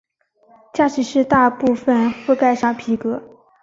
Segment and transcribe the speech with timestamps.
[0.73, 3.21] 驾驶室大部份覆盖上皮革。